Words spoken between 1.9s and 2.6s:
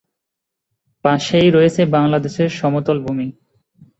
বাংলাদেশের